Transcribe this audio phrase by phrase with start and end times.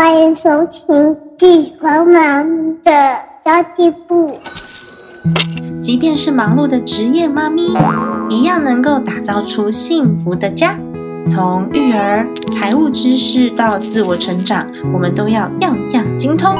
[0.00, 2.46] 欢迎收听地黄忙
[2.84, 2.92] 的
[3.44, 4.32] 交际部。
[5.82, 7.76] 即便是忙碌的职业妈咪，
[8.28, 10.78] 一样能够打造出幸福的家。
[11.28, 14.64] 从育儿、财务知识到自我成长，
[14.94, 16.54] 我们都要样样精通。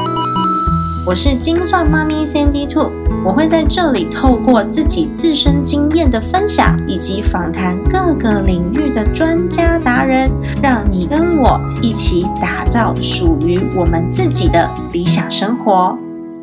[1.09, 2.91] 我是精算妈咪 Sandy Two，
[3.25, 10.29] 我会在这里透过自己自身经验的分享，以及访谈各个领域的专家达人，
[10.61, 15.97] 让你跟我一起打造属于我们自己的理想生活。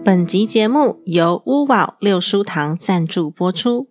[0.05, 3.87] 本集节目由屋宝六书堂赞助播出。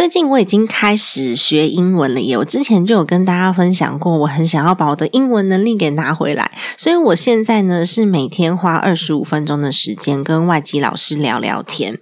[0.00, 2.34] 最近我已经开始学英文了耶！
[2.38, 11.98] 我之前就有跟大家分享过，我很想要把我的英文能力给拿回来，所以我现在呢是每天花二十五分钟的时间跟外籍老师聊聊天。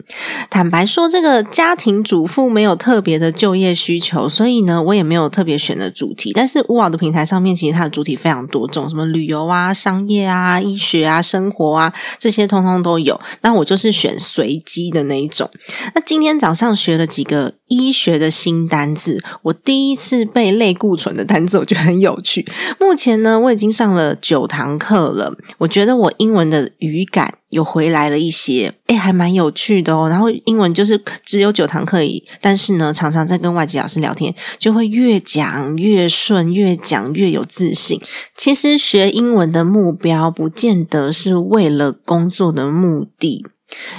[0.48, 6.30] 坦白说，这个家庭主妇没有特别的就业需求，所以呢我也没有特别选的主题。
[6.32, 13.20] 但是乌瓦的平台上面其实它的主题非常多种，什么旅游啊、商业啊、医学啊、生活啊这些通通都有。
[13.40, 15.50] 那我就是选随机的那一种。
[15.96, 17.54] 那今天早上学了几个。
[17.70, 22.46] 医医学的新单字，我第一次背类固醇的单字，我觉得很有趣。
[22.78, 30.06] 目前呢，我已经上了九堂课了，我觉得我英文的语感有回来了一些，诶还蛮有趣的哦。
[30.10, 37.98] 然后英文就是只有九堂课已，但是呢，常常在跟外籍老师聊天，就会越讲越顺，越讲越有自信。
[38.36, 43.46] 其实学英文的目标，不见得是为了工作的目的。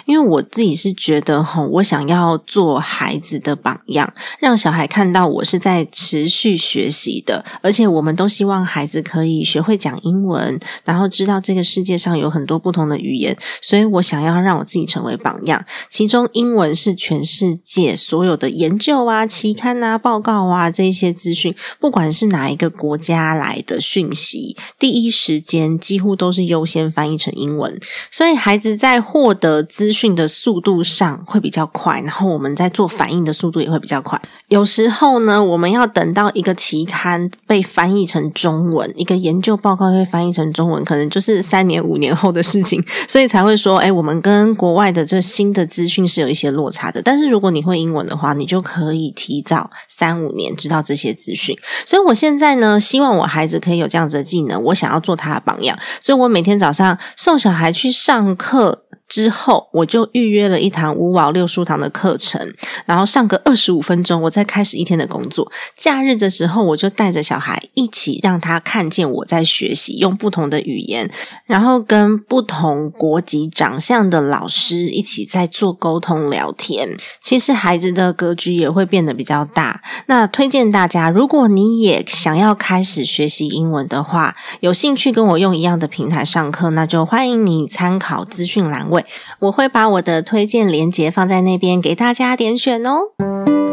[0.06, 15.64] 因为我自己是觉得哈，我想要做孩子的榜样，让小孩看到我是在持续学习的，而且我们都希望孩子可以学会讲英文，然后知道这个世界上有很多不同的语言，所以我想要让我自己成为榜样。
[15.88, 27.80] 其中，英文是全世界所有的研究啊、期刊啊、报告啊这些资讯，不管是哪一个国家来的讯息，第一时间几乎都是优先翻译成英文，
[28.10, 29.59] 所以孩子在获得。
[29.64, 34.22] 资讯的速度上会比较快，然后我们在做反应的速度也会比较快。
[34.48, 47.02] 有时候呢，我们要等到一个期刊被翻译成中文，一个研究报告被翻译成中文，可能就是三年五年后的事情，所以才会说，哎，我们跟国外的这新的资讯是有一些落差的。
[47.02, 51.56] 但是如果你会英文的话，你就可以提早三五年知道这些资讯。
[51.86, 58.84] 所以我现在呢，希望我孩子可以有这样子的技能，我想要做他的榜样，所以我每天早上送小孩去上课。
[59.10, 62.54] 之后，我就预约了一堂五宝六书堂的课程，
[62.86, 65.52] 然后上个二十五分钟，我再开始一天的工作。
[65.76, 71.10] 假日的时候，我就带着小孩一起，让他看见我在学习，用不同的语言，
[71.48, 76.96] 然后跟不同国籍、长相的老师一起在做沟通聊天。
[77.22, 79.82] 其实孩子的格局也会变得比较大。
[80.06, 88.99] 那推荐大家，如果你也想要开始学习英文的话，有兴趣跟我用一样的平台上课，那就欢迎你参考资讯栏位。
[89.40, 93.69] 我会把我的推荐链接放在那边，给大家点选哦。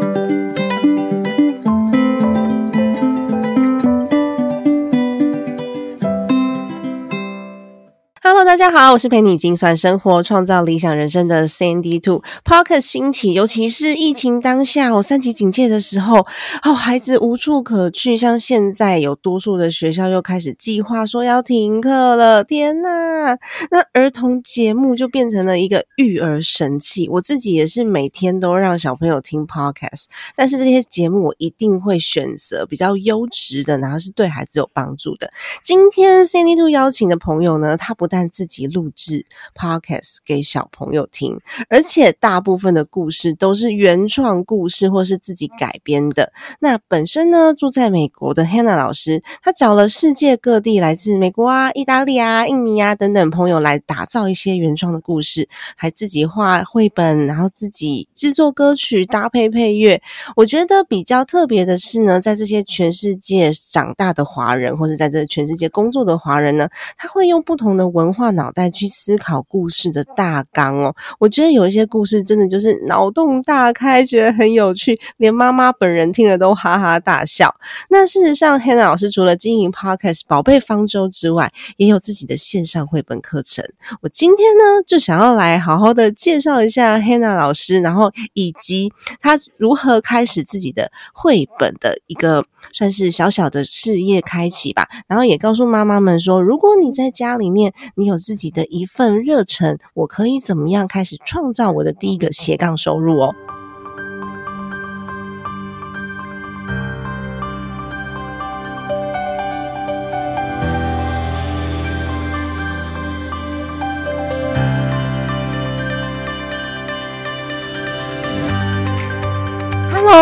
[8.47, 12.23] 大家好，我是陪你精算生活、创造理想人生的 Sandy Two。
[12.45, 16.25] Pocket 兴起，尤其是疫情当下，哦，三级警戒的时候，
[16.63, 18.15] 哦，孩子无处可去。
[18.15, 23.37] 像现在有多数的学校又开始计划说要停课了，天呐！
[23.69, 27.09] 那儿童节目就变成了一个育儿神器。
[27.09, 30.05] 我自己也是每天都让小朋友听 Podcast，
[30.37, 35.29] 但是这些节目我一定会选择比较优质的，然后是对孩子有帮助的。
[35.61, 39.25] 今天 Sandy Two 邀请的朋友呢，他不但但自己录制
[39.55, 41.39] podcast 给小朋友听，
[41.71, 46.31] 而且大部分的故事都是原创故事或是自己改编的。
[46.59, 59.99] 那本身呢住在美国的 Hannah 老师，他找了世界各地来自美国啊、意大利啊、印尼啊等等朋友来打造一些原创的故事，还自己画绘本，然后自己制作歌曲搭配配乐。
[60.35, 68.13] 我觉得比较特别的是呢，在这些全世界长大的华人，或者在这全世界工作的华人呢，他会用不同的文。
[68.17, 77.53] 化脑袋去思考故事的大纲哦，我觉得有一些故事真的就是脑洞大开，觉得很有趣，连妈妈本人听了都哈哈大笑。
[77.89, 83.63] 那事实上，Hannah 老师除了经营 Podcast《宝贝方舟》之外，也有自己的线上绘本课程。
[84.01, 94.87] 我今天呢，就想要来好好的介绍一下 Hannah 老师，然后以及他如何开始自己的绘本的一个算是小小的事业开启吧。
[95.07, 97.73] 然后也告诉妈妈们说，如果你在家里面。
[97.95, 103.35] 你有自己的一份热忱，我可以怎么样开始创造我的第一个斜杠收入哦？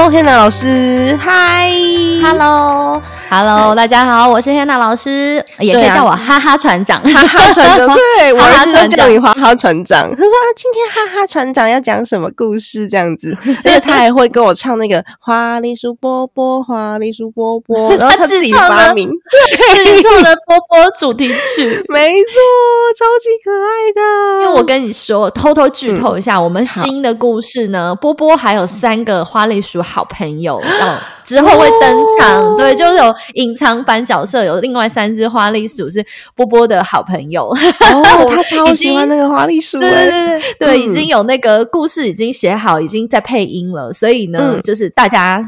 [0.06, 1.68] Hello，黑娜老师，嗨
[3.30, 7.88] ，Hello，Hello，大家好，我是黑娜老师，也可以叫我哈哈船长，哈哈船长，
[8.20, 10.10] 对我儿子都叫你哈哈船长。
[10.10, 19.10] 他说今天哈哈船长要讲什么故事这样子， 而且他还会跟我唱那个花栗鼠波波，花栗鼠波波， 然后他自己发明，
[19.52, 22.32] 自己唱的波波主题曲，没错，
[22.98, 24.46] 超级可爱的。
[24.46, 36.06] 因为我跟你说，偷偷剧透一下，我们新的故事呢，波波还有三个花栗鼠好朋友要之后会登场，对，就是有隐藏版角色，有另外三只花栗鼠是
[36.36, 37.48] 波波的好朋友。
[37.48, 45.44] 哦， 他超喜欢那个花栗鼠，对对对对，已经有那个故事已经写好，已经在配音了，所以呢，就是大家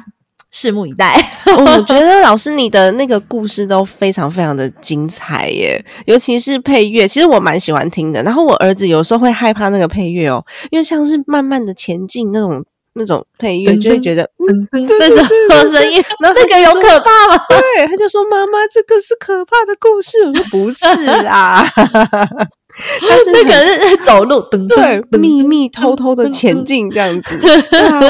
[0.51, 1.15] 拭目以待。
[1.45, 8.23] 我觉得 老师你的那个故事都非常非常的精彩耶，尤其是配乐，其实我蛮喜欢听的。
[8.23, 12.65] 然后我儿子有时候会害怕那个配乐哦，因为像是慢慢的前进那种。
[12.97, 14.67] 那种配乐就会觉得嗯，
[14.99, 17.43] 那种声音， 那个有可怕吗？
[17.49, 20.85] 对，他就说：“妈妈，这个是可怕的故事。”我说：“不是
[21.25, 27.39] 啊，但是那个是走路，对，秘密偷偷的前进这样子。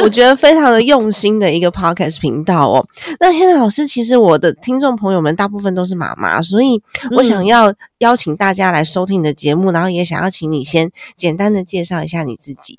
[0.04, 2.86] 我觉得非常的用心的一个 podcast 频道哦。
[3.20, 6.82] 那黑娜老师，其实我的听众朋友们大部分都是妈妈，所以
[7.16, 12.78] 我想要邀请大家来收听你的节目，然后也想要请你先简单的介绍一下你自己。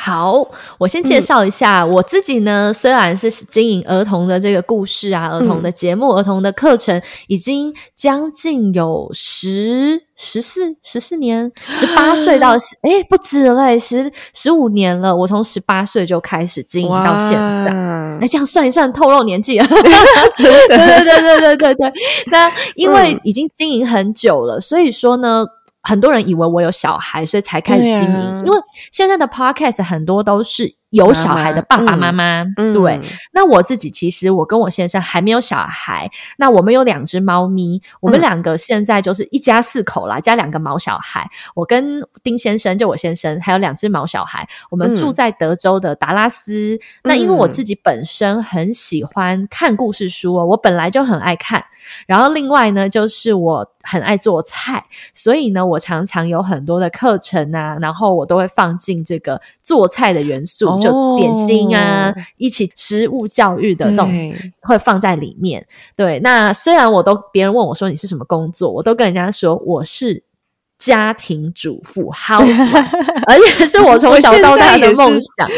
[0.00, 0.48] 好，
[0.78, 2.72] 我先介绍一下我自己呢。
[2.72, 12.52] 虽然是经营儿童的这个故事啊，儿童的节目、儿童的课程，已经将近有十十四十四年，十八岁到
[12.82, 15.14] 哎不止嘞，十十五年了。
[15.14, 17.32] 我从十八岁就开始经营到现
[17.64, 17.72] 在，
[18.20, 19.66] 那这样算一算，透露年纪啊。
[19.66, 19.82] 对
[20.68, 21.92] 对对对对对对。
[22.30, 25.44] 那因为已经经营很久了，所以说呢。
[25.88, 28.42] 很多人以为我有小孩，所以才开始经营。
[28.44, 28.60] 因为
[28.92, 32.44] 现在的 podcast 很多都是有小孩的爸爸妈妈。
[32.56, 33.00] 对，
[33.32, 36.10] 那我自己其实我跟我先生还没有小孩。
[36.36, 41.28] 那我们有两只猫咪，我们两个现在就是一家四口啦，加两个毛小孩。
[41.54, 44.48] 我跟丁先生，就我先生，还有两只毛小孩。
[44.70, 46.78] 我们住在德州的达拉斯。
[47.02, 51.64] 那因为我自己本身很喜欢看故事书哦，我本来就很爱看。
[52.06, 64.08] 然后另外呢，就是我很爱做菜，所以呢，我常常有很多的课程啊，然后我都会放进这个做菜的元素，就点心啊，一起食物教育的这种
[64.60, 65.66] 会放在里面。
[65.96, 70.22] 对，那虽然我都别人问我说你是什么工作，我都跟人家说我是。
[70.78, 72.86] 家庭主妇，house，
[73.26, 75.48] 而且是我 从小到大的梦想。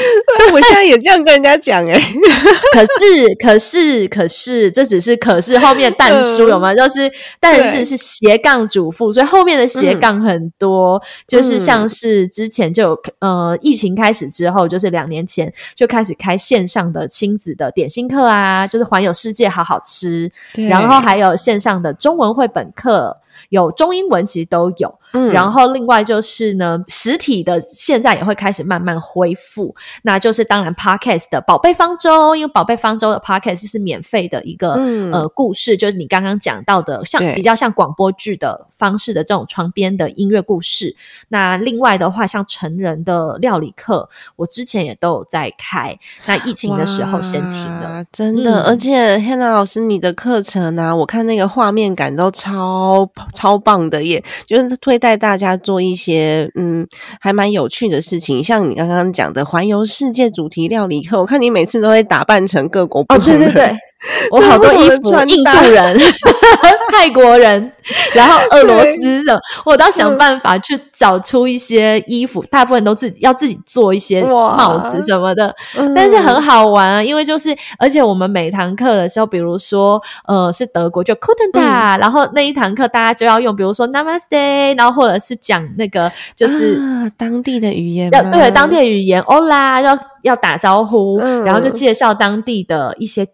[0.52, 1.94] 我现在也 这样跟人家讲哎，
[2.72, 6.75] 可是，可是，可是，这只是可是后面但书有吗？
[6.75, 23.19] 就是但是是斜杠主妇，所以后面的斜杠很多，就是像是之前就有呃疫情开始之后，就是两年前就开始开线上的亲子的点心课啊，就是环游世界好好吃，然后还有线上的中文绘本课。
[23.49, 34.75] 有中英文其实都有，嗯，然后另外就是呢，实体的现在也会开始慢慢恢复，那就是当然 podcast 的宝贝方舟，因为宝贝方舟的 podcast 是免费的一个
[35.12, 40.94] 呃故事，就是你刚刚讲到的，像比较像广播剧的方式的这种床边的音乐故事。
[41.28, 48.62] 那另外的话，像成人的料理课，我之前也都有在开，那疫情的时候先停了，真的。
[48.62, 53.08] 而且 Hannah 老师，你的课程呢，我看那个画面感都超。
[53.35, 54.23] 超棒的耶！
[54.46, 56.87] 就是会带大家做一些嗯，
[57.21, 63.75] 还蛮有趣的事情，像你刚刚讲的环游世界主题料理课，我看你每次都会打扮成各国不同的。
[64.33, 65.99] 我好多衣服，印度人、
[66.90, 67.71] 泰国人，
[68.14, 72.42] 然后俄罗斯的，我都要想办法去找出一些衣服。
[72.50, 75.54] 大部分都自己要自己做一些帽子什么的，
[75.95, 77.02] 但是很好玩啊！
[77.02, 86.80] 因为就是，而且我们每堂课的时候，比如说呃是德国就 k u t e n d a 然后那一堂课大家就要用，比如说 Namaste，然后或者是讲那个就是
[87.19, 93.26] 当地的语言，要对当地的语言 Hola，要要打招呼，然后就介绍当地的一些。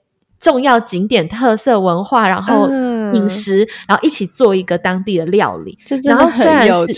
[0.47, 2.69] 重要景点、特色文化，然后
[3.13, 5.77] 饮食，然后一起做一个当地的料理。
[6.05, 6.93] 然后虽然是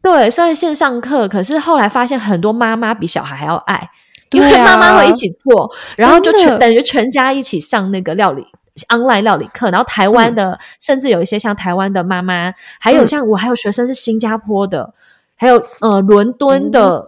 [0.00, 3.90] 对，虽然线上课，可是后来发现很多妈妈比小孩还要爱，
[4.30, 8.46] 因为妈妈会一起做，然后就全等于全家一起上那个料理
[8.90, 9.68] online 料理课。
[9.72, 14.94] 然后台湾的，甚至有一些像台湾的妈妈，还有像我还有学生是新加坡的。
[15.36, 17.06] 还有呃，伦敦的，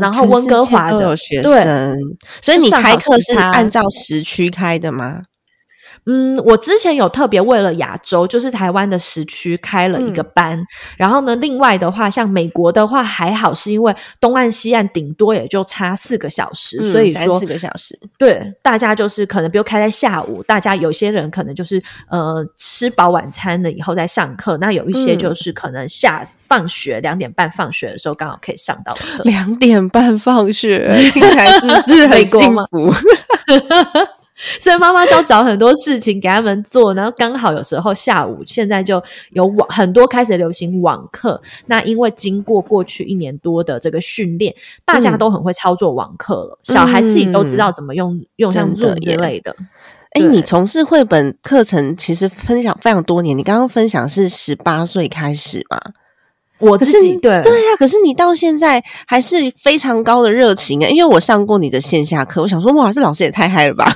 [0.00, 1.96] 然后温哥华的学生，
[2.42, 5.22] 所以你开课是按照时区开的吗？
[6.10, 10.58] 嗯，我之前有特别为了亚洲，就是台湾的时区开了一个班，
[10.96, 32.94] 然后呢，另外的话，像美国的话还好，是因为东岸西岸顶多也就差四个小时，所以说四个小时，对大家就是可能比如开在下午，大家有些人可能就是呃吃饱晚餐了以后再上课，那有一些就是可能下放学两点半放学的时候刚好可以上到课，两点半放学， 听起来是不是很幸福？
[34.60, 41.40] 所以妈妈就要找很多事情给他们做，然后刚好有时候下午现在就有网很多开始流行网课。
[41.66, 44.54] 那因为经过过去一年多的这个训练，
[44.84, 49.56] 大家都很会操作网课了，小孩自己都知道怎么用用像 Zoom 之类的。
[50.12, 55.80] 哎，你从事绘本课程其实分享非常多年，你刚刚分享是十八岁开始嘛？
[56.60, 60.88] 我自己对对呀，可是你到现在还是非常高的热情啊！
[60.88, 63.92] 因为我上过你的线下课，我想说哇，这老师也太嗨了吧，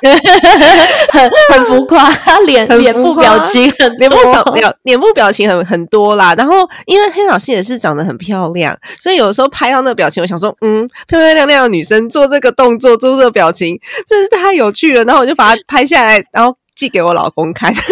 [1.12, 2.10] 很很浮夸，
[2.46, 4.16] 脸脸部表情很脸部
[4.52, 6.34] 表脸部表情很很多啦。
[6.36, 6.54] 然后
[6.86, 15.04] 因为黑老师也是长得很漂亮，所以有时候拍到那个表情，我想说嗯，漂漂亮亮的女生做这个动作做这个表情，真是太有趣了。
[15.04, 17.72] 然后我就把它拍下来，然后寄给我老公看。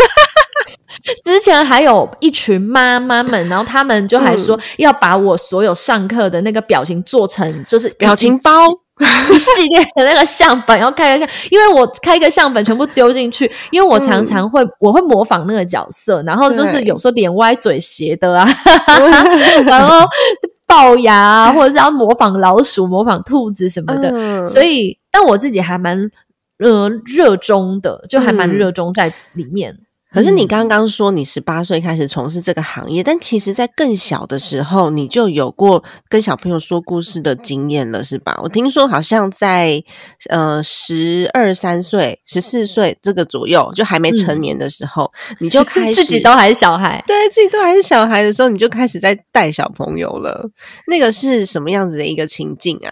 [1.24, 8.50] 之前还有一群妈妈们，然后他们就还说要把我所有上课的那个表情做成就是表情包
[9.32, 18.48] 一系列的那个相本，然后开个相，因为我开一个相本全部丢进去，因为我常常会我会模仿那个角色，然后就是有时候脸歪嘴斜的啊，
[19.66, 20.06] 然后
[20.66, 24.10] 龅牙啊，或者是要模仿老鼠、模仿兔子什么的，
[24.46, 26.10] 所以但我自己还蛮
[26.58, 29.78] 呃热衷的，就还蛮热衷在里面。
[30.10, 38.38] 可是你刚刚说你十八岁开始从事这个行业，但其实，在更小的时候，你就有过跟小朋友说故事的经验了，是吧？
[38.42, 39.82] 我听说好像在
[40.30, 50.50] 呃十二三岁、十四岁这个左右，就还没成年的时候，你就 开始自己都还是小孩， 对自己都还是小孩的时候，你就开始在带小朋友了。
[50.86, 52.90] 那个是什么样子的一个情境啊？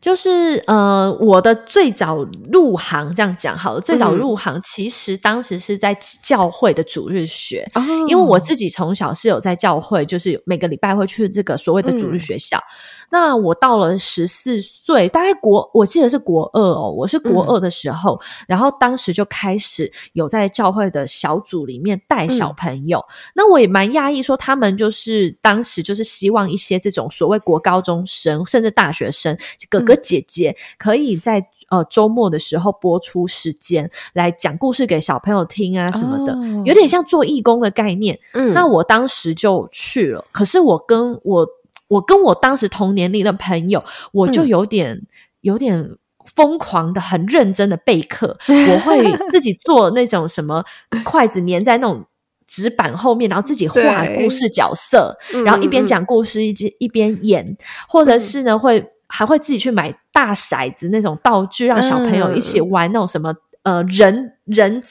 [0.00, 7.68] 就是呃，我的最早入行这样讲好了，最早入行其实当时是在教会的主日学，
[8.08, 12.62] 因为我自己从小是有在教会，就是每个礼拜会去这个所谓的主日学校。
[13.10, 23.04] 那我到了十四岁，大概国我记得是国二哦，我是国二的时候，然后当时就开始有在教会的小组里面带小朋友。
[23.34, 29.36] 那我也蛮讶异，说他们就是当时就是希望一些这种所谓国高中生甚至大学生
[29.70, 38.18] 哥哥姐姐，可以在呃周末的时候播出时间来讲故事给小朋友听啊什么的，有点像做义工的概念。
[38.34, 41.48] 嗯，那我当时就去了，可是我跟我。
[41.88, 45.02] 我跟我当时同年龄的朋友，我就有点
[45.40, 48.38] 有点疯狂的、很认真的备课。
[48.46, 50.64] 我会自己做那种什么
[51.04, 52.04] 筷子粘在那种
[52.46, 57.56] 纸板后面，然后自己画故事角色，然后一边讲故事一边一边演，
[57.88, 64.82] 或者是呢会还会自己去买大骰子那种道具，让小朋友一起玩那种什么呃人人。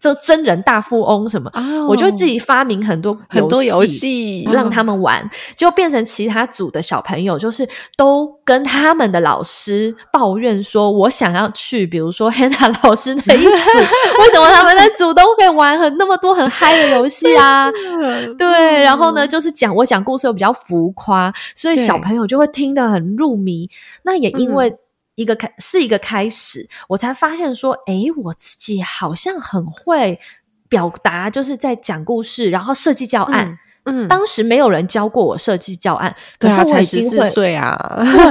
[0.00, 1.50] 就真人大富翁什么，
[1.88, 17.70] 我就自己发明很多很多游戏让他们玩，就变成其他组的小朋友，就是都跟他们的老师抱怨说，我想要去，比如说 Hannah 老师那一组，为什么他们在组都可以玩很那么多很嗨的游戏啊？
[18.38, 23.68] 对，然后呢，就是讲我讲故事又比较浮夸，所以小朋友就会听得很入迷。
[24.02, 24.74] 那也因为。
[25.16, 30.20] 一个开是一个开始，我才发现说，哎，我自己好像很会
[30.68, 33.58] 表达，就是在讲故事，然后设计教案。
[33.84, 37.76] 嗯，当时没有人教过我设计教案，可是我已经会岁啊，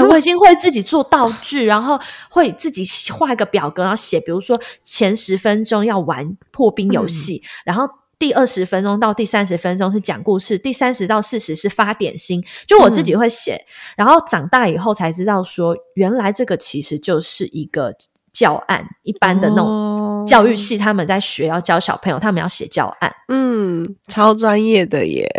[0.10, 2.00] 我已经会自己做道具，然后
[2.30, 7.89] 会自己画一个表格，然后写，比如说前十分钟要玩破冰游戏，然后。
[8.18, 12.44] 第二十分钟到第三十分钟是讲故事，第三十到四十是发点心。
[12.68, 13.66] 就我自己会写，
[13.98, 17.94] 然后长大以后才知道说，原来这个其实就是一个
[18.32, 23.14] 教案，一般的那种教育系他们在学要教小朋友，他们要写教案。
[23.28, 25.30] 嗯，超专业的耶！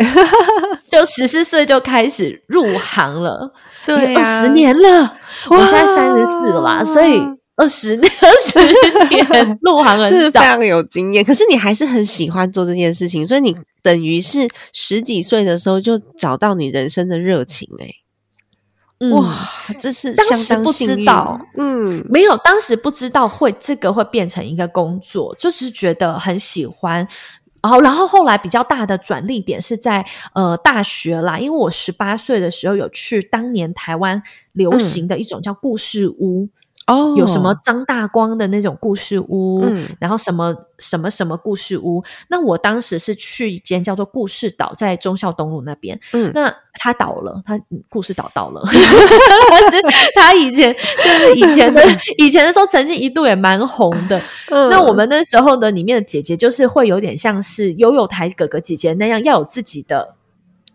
[0.87, 3.53] 就十四岁就开始入行了，
[3.85, 5.17] 对，二十年了。
[5.49, 7.19] 我现在三十四了，所以。
[7.57, 8.59] 二十年， 二十
[9.09, 19.49] 年入行 是非常有经验，可是你还是很喜欢做这件事情，所以你等于是十几岁的时候就找到你人生的热情哎，哇，
[19.79, 27.07] 这是当时不知道，嗯，没有，当时不知道会这个会变成一个工作，就是觉得很喜欢，
[27.63, 34.21] 然后然后后来比较大的转捩点是在呃大学啦，因为我十八岁的时候有去当年台湾
[34.53, 36.49] 流行的一种叫故事屋。
[36.87, 42.01] 哦，有什么张大光的那种故事屋，嗯然后什么什么什么故事屋。
[42.29, 45.99] 那我当时是去一间叫做故事岛，在忠孝东路那边。
[46.13, 48.61] 嗯那他倒了，它嗯故事岛倒了。
[50.15, 51.83] 他以前就是以前的
[52.17, 54.17] 以前的时候，曾经一度也蛮红的。
[54.49, 60.15] 嗯那我们那时候的里面的姐姐，就是会有点像是悠悠台哥哥姐姐那样，要有自己的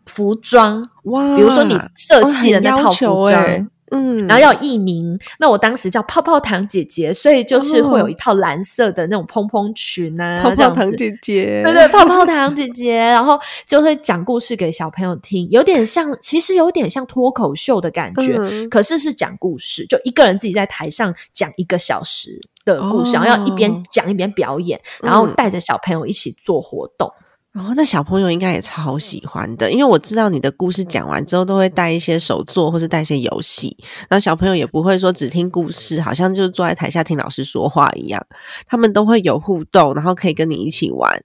[0.04, 3.32] 服装，哇，比如说你色哦系的那套服装。
[3.32, 18.70] 欸嗯，然后要有艺名，那我当时叫泡泡糖姐姐，所以就是会有一套蓝色的那种蓬蓬裙啊， 泡泡糖姐姐，对对，泡泡糖姐姐，然后就会讲故事给小朋友听，有点像，其实有点像脱口秀的感觉，嗯。
[18.70, 23.20] 可是是讲故事，就一个人自己在台上讲一个小时的故事，哦。
[23.20, 25.34] 然后要一边讲一边表演，然后嗯。
[25.34, 27.12] 带着小朋友一起做活动。
[27.54, 33.76] 哦，那小朋友应该也超喜欢的，因为我知道你的故事讲完之后都会带一些手作或是带一些游戏，
[34.08, 38.26] 然后小朋友也不会说只听故事，好像就是坐在台下听老师说话一样，
[38.66, 41.22] 他们都会有互动，然后可以跟你一起玩，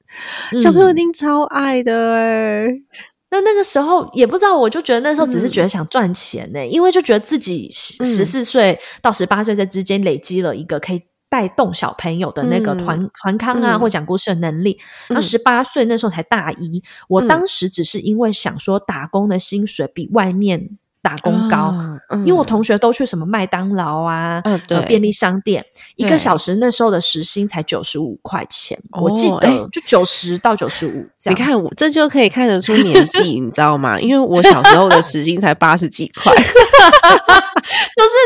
[0.62, 0.96] 小朋友一嗯。
[0.96, 2.68] 定超爱的哎、
[3.32, 12.78] 那那个时候也不知道，我就觉得那时候只是嗯觉得想赚钱呢、因为就觉得自己十四岁到十八岁这之间累积了一个可以带动小朋友的那个嗯。
[12.78, 13.80] 团团康啊、嗯。
[13.80, 14.80] 或讲故事的能力。
[15.08, 15.22] 然后嗯。
[15.22, 17.28] 十八岁那时候才大一，我嗯。
[17.28, 21.58] 当时只是因为想说打工的薪水比外面打工高。
[21.58, 24.42] 哦嗯因为我同学都去什么麦当劳啊、
[24.88, 25.62] 便利商店，
[25.98, 31.38] 一个小时那时候的时薪才九十五块钱，我记得就九十到九十五这样。
[31.38, 34.00] 你看我这就可以看得出年纪，你知道吗？
[34.02, 36.48] 因为我小时候的时薪才八十几块， 就是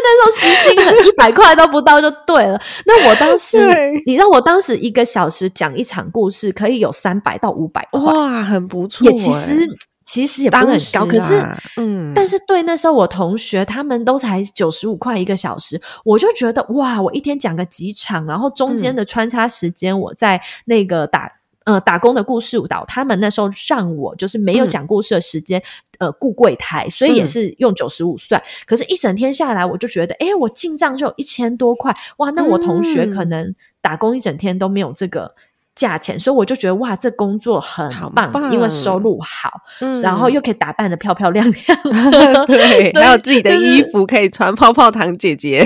[0.03, 2.61] 那时候时薪很一百块都不到就对了。
[2.85, 3.57] 那我当时，
[4.05, 9.67] 你知道我当时一个小时讲一场故事，可以有三百到五百块，哇，很不错、也其实
[10.05, 11.35] 其实也不是很高，可是。
[11.35, 21.31] 啊嗯，但是对那时候我同学他们都才九十五块一个小时，我就觉得哇，我一天讲个几场，然后中间的穿插时间我在那个打
[21.63, 25.63] 呃打工的故事舞蹈，他们那时候让我就是没有嗯讲故事的时间，
[25.99, 28.41] 呃顾柜台，所以也嗯是用九十五算。
[28.65, 35.33] 可是，一整天下来，我就觉得，诶，我进账就有一千多块，哇，那我同学可嗯能打工一整天都没有这个。
[35.75, 40.01] 价钱，所以我就觉得哇，这工作很好棒，因为收入好，嗯。
[40.01, 41.79] 然后又可以打扮的漂漂亮亮，
[42.45, 45.65] 对， 还有自己的衣服可以穿，泡泡糖姐姐。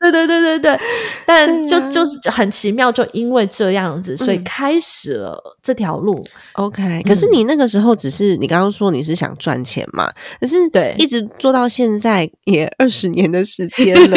[0.00, 0.80] 对对对对对，
[1.26, 6.24] 但就、啊就是很奇妙，就因为这样子，所以嗯开始了这条路。
[6.54, 10.10] OK，可是嗯你那个时候只是你刚刚说你是想赚钱嘛？
[10.40, 14.16] 可是对一直做到现在也 二十年的时间了，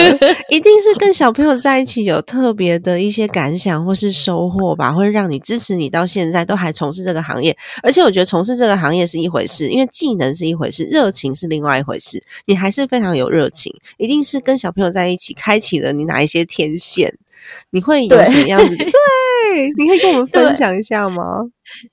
[0.50, 7.56] 一定是跟小朋友在一起有特别的一些感想或是收获吧，会让你支持你到现在都还从事这个行业。
[7.82, 12.24] 而且我觉得从事这个行业是一回事，因为技能是一回事，热情是另外一回事。
[12.46, 17.18] 你还是非常有热情，一定是跟小朋友在一起开启了你哪一些天线。
[17.72, 18.70] 你会有什么样子？
[18.78, 21.42] 对，你可以跟我们分享一下吗？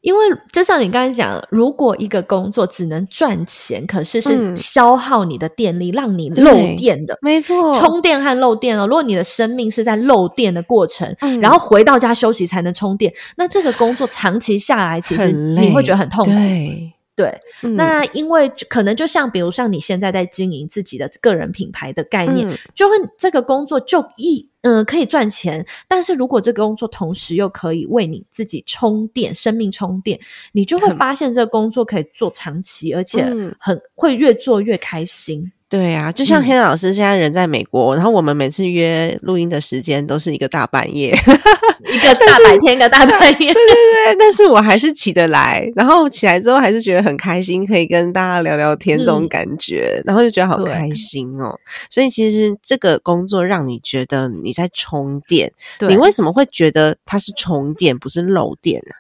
[0.01, 0.21] 因为
[0.53, 7.19] 就像你刚才讲，如果一个工作只能赚钱，可是是嗯消耗你的电力，让你漏电的。
[7.21, 16.31] 没错，充电和漏电哦，如果你的生命是在漏电的过程，嗯然后回到家休息才能充电，那这个工作长期下来，其实你会觉得很痛苦。
[16.31, 17.77] 对，对，嗯。
[17.77, 22.57] 那因为可能就像比如像你现在在经营自己的个人品牌的概念，嗯。
[22.75, 30.19] 就会这个工作就一嗯、呃可以赚钱，但是如果这个工作同时又可以为你自己充电、生命充电，
[30.53, 33.55] 你就会很发现这个工作可以做长期，而且嗯。
[33.59, 35.53] 很会越做越开心。
[35.71, 36.45] 对啊，就像嗯。
[36.45, 41.11] 黑老师现在人在美国，然后我们每次约录音的时间都是一个大半夜，
[41.89, 51.57] 一个大白天，一个大半夜， 对对对，但是我还是起得来，然后起来之后还是觉得很开心，可以跟大家聊聊天这种嗯感觉，然后就觉得好对开心哦。
[51.89, 55.53] 所以其实这个工作让你觉得你在充电，
[55.89, 58.93] 你为什么会觉得它是充电，不是漏电呢、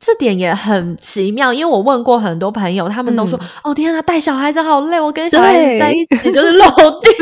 [0.00, 6.66] 这点也很奇妙，因为我问过很多朋友，他们都说：“哦，天啊，带小孩子好累，我跟小孩子在一起就是漏
[7.00, 7.12] 电。”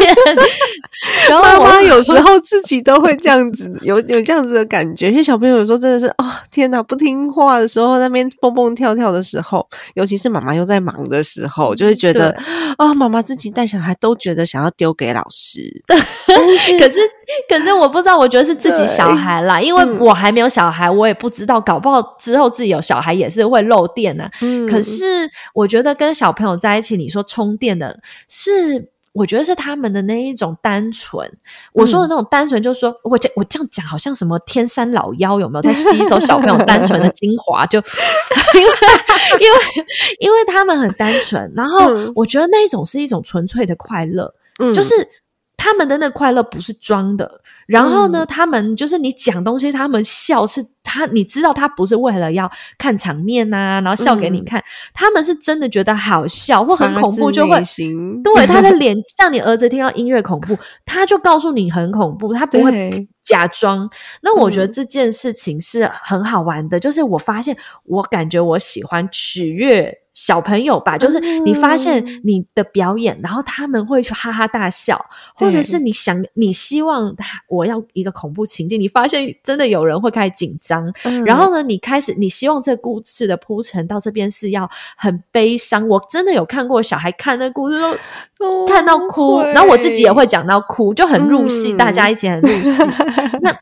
[1.29, 5.11] 然后妈妈有时候自己都会这样子，有有这样子的感觉。
[5.11, 12.43] 因为小朋友有时候真的是哦，天哪，不听话的时候，那边蹦蹦跳跳的时候，尤其是妈妈又在忙的时候，就会觉得对
[12.79, 16.99] 啊、妈妈自己带小孩都觉得想要丢给老师， 但是可是，
[17.49, 28.91] 可是我不知道，我觉得是自己小孩啦，因为嗯我还没有小孩，我也不知道，搞不好之后自己有小孩也是会漏电呢、嗯可是我觉得跟小朋友在一起，你说充电的是。
[29.15, 31.29] 我觉得是他们的那一种单纯。
[31.73, 37.67] 我说的嗯那种单纯，就是说我这我这样讲，好像什么天山老妖有没有在吸收小朋友单纯的精华？
[37.67, 37.81] 就
[38.55, 38.69] 因为
[39.41, 39.59] 因为
[40.21, 44.33] 因为他们很单纯，然后嗯我觉得那一种是一种纯粹的快乐。
[44.61, 44.95] 嗯就是
[45.59, 47.43] 他们的那快乐不是装的。
[47.67, 57.63] 然后呢，他们就是你讲东西，他们笑是他，你知道他不是为了要看场面呐，然后笑给你看，他们是真的觉得好笑或很恐怖，就会
[58.25, 63.91] 对他的脸，像你儿子听到音乐恐怖，他就告诉你很恐怖，他不会假装。
[64.23, 69.95] 那我觉得这件事情是很好玩的，就是我发现我感觉我喜欢取悦。
[70.21, 75.01] 小朋友吧，就是你发现你的表演，然后他们会去哈哈大笑，
[75.37, 80.93] 或者是你想你希望他我要一个恐怖情境，你发现真的有人会开始紧张，
[81.25, 87.81] 然后呢，你开始你希望这故事的铺陈到这边是要很悲伤，我真的有看过小孩看那故事
[88.37, 92.83] 都看到哭，然后我自己也会讲到哭，就很入戏，大家一起很入戏。
[93.41, 93.57] 那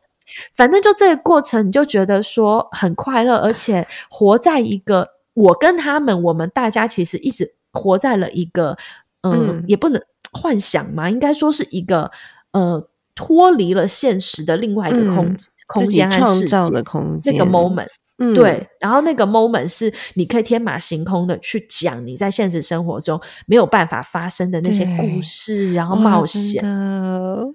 [0.55, 5.16] 反正就这个过程，你就觉得说很快乐，而且活在一个。
[5.37, 8.75] 我跟他们，我们大家其实一直活在了一个，
[9.21, 10.01] 嗯，也不能
[10.33, 12.11] 幻想嘛，应该说是一个，
[12.53, 17.91] 呃，脱离了现实的另外一个空空间和世界的空间，那个 moment。
[18.35, 26.65] 对，然后那个 moment 是你可以天马行空的去讲你在现实生活中没有办法发生的那些故事，然后冒险，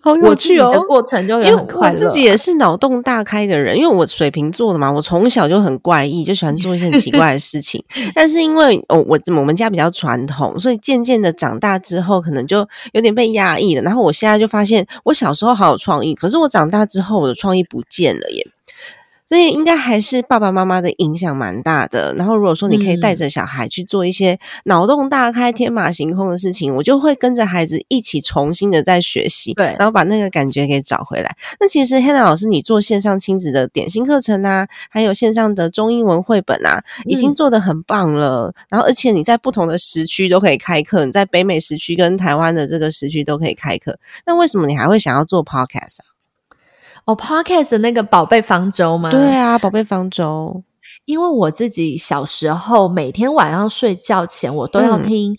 [0.03, 0.83] 好有趣哦。
[0.87, 7.83] 过程就因为我自己也是脑洞大开的人，因为我水瓶座的嘛，我从小就很怪异，就喜欢做一些很奇怪的事情。
[8.13, 13.81] 但是因为哦，我我们家比较传统，所以渐渐的长大之后，可能就有点被压抑了。
[13.81, 18.45] 然后我现在就发现，我小时候好有创意，可是我长大之后，我的创意不见了耶。
[19.31, 22.13] 所以应该还是爸爸妈妈的影响蛮大的。
[22.15, 31.33] 然后如果说你可以带着小孩去做一些脑洞大开、天马行空的事情，我就会跟着孩子一起重新的在学习，对，然后把那个感觉给找回来。
[31.61, 38.53] 那其实 Hannah 老师，你做线上亲子的点心课程啊，还有线上的中英文绘本啊，已经做的很棒了。
[38.67, 43.97] 然后而且你在不同的时区都可以开课，你在北美时区跟台湾的这个时区都可以开课。
[44.25, 46.10] 那为什么你还会想要做 Podcast 啊？
[47.05, 49.09] 哦，Podcast 那个宝贝方舟吗？
[49.11, 50.63] 对啊，宝贝方舟。
[51.05, 55.35] 因为我自己小时候每天晚上睡觉前，我都要听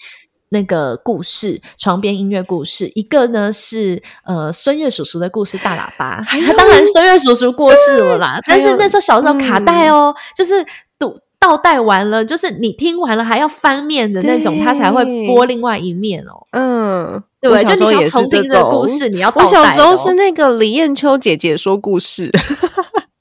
[0.49, 2.91] 那个故事，床边音乐故事。
[2.97, 6.23] 一个呢是呃孙悦叔叔的故事大喇叭，
[6.59, 8.41] 当然孙悦叔叔过世了啦。
[8.47, 10.55] 但是那时候小时候卡带哦，就是
[10.99, 16.47] 读倒带完了，就是你听完了还要翻面的那种，他才会播另外一面哦。
[16.51, 17.23] 嗯。
[17.43, 22.31] 对，就你想重听这个故事，你要我小时候是那个李艳秋姐姐说故事。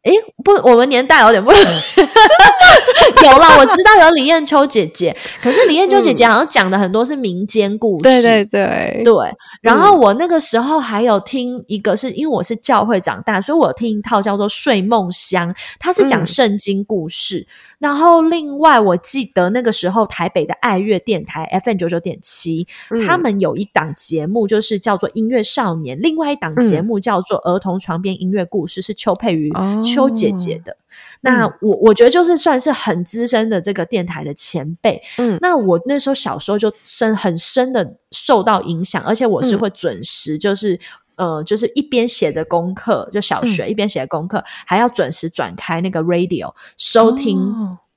[0.03, 0.11] 哎，
[0.43, 1.51] 不，我们年代有点不
[3.23, 9.13] 有了，我知道有李艳秋姐姐，可是李艳秋姐姐好像讲的很多是民间故事，对对对对。
[9.61, 17.45] 然后我那个时候还有听一个，是因为我是教会长大，所以我听一套叫做《睡梦乡》，它是讲圣经故事。
[17.81, 22.67] 然后另外我记得那个时候台北的爱乐电台 FM 九九点七，
[23.07, 29.51] 他们有一档节目就是叫做音乐少年，另外一档节目叫做儿童床边音乐故事，是邱佩瑜。
[29.83, 30.77] 邱姐姐的，
[31.21, 35.01] 那我我觉得就是算是很资深的这个电台的前辈。
[35.17, 40.79] 嗯，那我那时候小时候就深很深的受到影响，而且我是会准时，就是
[41.15, 47.39] 呃，就是一边写着功课，就小学一边写功课，还要准时转开那个 radio 收听。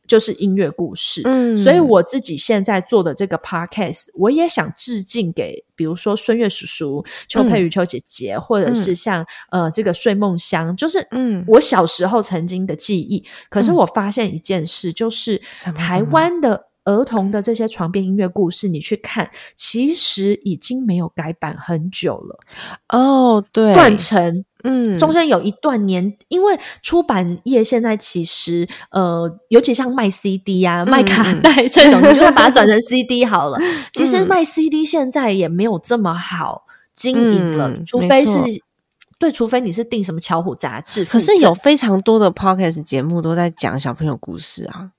[0.06, 11.42] 就是音乐故事，嗯，所以我自己现在做的这个 podcast，我也想致敬给，比如说孙悦叔叔、邱佩瑜、邱姐姐，或者是像呃这个睡梦乡，就是嗯。
[11.48, 13.24] 我小时候曾经的记忆。
[13.48, 15.40] 可是我发现一件事，就是
[15.74, 22.38] 台湾的儿童的这些床边音乐故事，你去看，其实已经没有改版很久了。
[22.88, 24.44] 哦，对，断层。
[24.66, 33.58] 嗯，中间有一段年，因为出版业现在其实呃，尤其像卖 CD 啊、卖卡带这种，你就把它转成 CD 好了。
[33.92, 38.38] 其实卖 CD 现在也没有这么好经营了，除非是
[39.18, 41.04] 对，除非你是订什么巧虎杂志。
[41.04, 44.90] 可是有非常多的 Podcast 节目都在讲小朋友故事啊。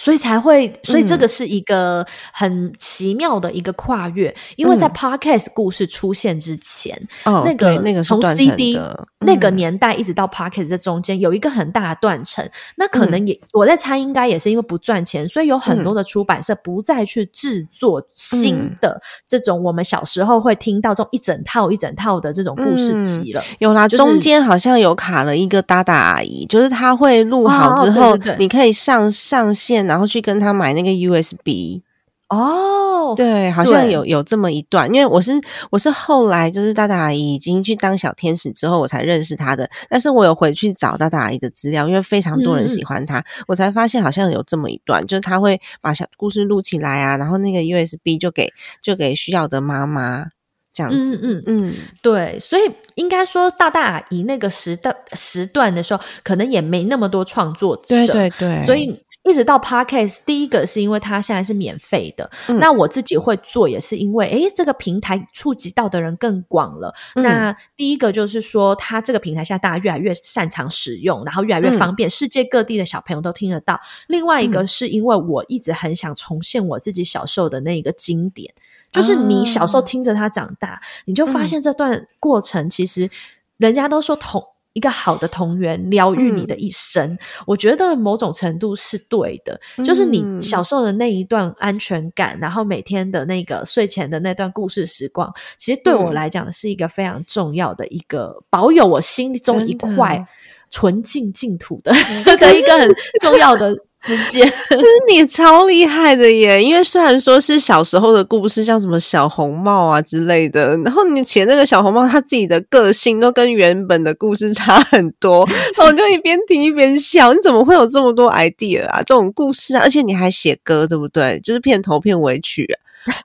[0.00, 8.80] 所以才会，所以这个是一个很奇妙的一个跨越，因为在 podcast 故事出现之前，那个那个从 CD
[9.26, 23.42] 那个年代一直到 podcast 这中间有一个很大的断层，那可能也我在猜，应该也是因为不赚钱，所以有很多的出版社不再去制作新的这种我们小时候会听到这种一整套一整套的这种故事集了。
[23.58, 29.80] 有啦，中间好像有卡了一个搭档阿姨，就是他会录好之后，你可以上上线。
[29.90, 31.80] 然后去跟他买那个 USB
[32.28, 35.32] 哦，对，好像有有这么一段，因为我是
[35.70, 39.68] 我是后来就是大大阿姨已经去当小天使之后，我才认识她的。
[39.88, 50.26] 但是我有回去找大大阿姨的资料，因为非常多人喜欢她，我才发现好像有这么一段，就是她会把小故事录起来啊，然后那个 USB 就给就给需要的妈妈。
[50.72, 51.16] 这样子。
[51.16, 52.62] 嗯嗯嗯，对，所以
[52.94, 58.88] 应该说，大大以那个时段时段的时候，可能也没那么多创作者，对对对，所以
[59.30, 66.94] 一直到 podcast，第一个是因为它现在是免费的，嗯那我自己会做也是因为，诶，这个平台触及到的人更广了。
[67.14, 73.80] 嗯那第一个就是说，它这个平台现在大家越来越擅长使用，然后越来越嗯方便，世界各地的小朋友都听得到。
[74.08, 78.52] 另外一个是因为我一直很想重现我自己小时候的那个经典。
[78.92, 83.08] 就是你小时候哦听着它长大，你就发嗯现这段过程其实
[83.56, 86.60] 人家都说童一个好的同源疗愈你的嗯。
[86.60, 89.60] 一生，我觉得某种程度是对的。
[89.84, 90.40] 就是你嗯。
[90.40, 96.14] 小时候的那一段安全感，然后每天的那个睡前的那段故事时光，其实对我嗯。
[96.14, 100.26] 来讲是一个非常重要的一个保有我心中一块
[100.70, 101.92] 纯净净土的
[102.38, 102.88] 的一个很
[103.20, 104.52] 重要的之间。
[105.08, 106.62] 你超厉害的耶！
[106.62, 115.44] 因为虽然说是小时候的故事，像什么小红帽啊之类的，然后你写那个小红帽，他自己的个性都跟原本的故事差很多，
[115.76, 117.32] 然后我就一边听一边笑。
[117.32, 118.98] 你怎么会有这么多 idea 啊？
[118.98, 121.40] 这种故事啊，而且你还写歌，对不对？
[121.40, 122.74] 就是片头片尾曲啊、